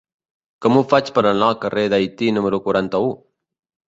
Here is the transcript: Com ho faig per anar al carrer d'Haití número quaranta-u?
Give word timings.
Com 0.65 0.77
ho 0.77 0.81
faig 0.93 1.11
per 1.17 1.23
anar 1.31 1.49
al 1.53 1.59
carrer 1.65 1.83
d'Haití 1.93 2.31
número 2.39 2.61
quaranta-u? 2.69 3.13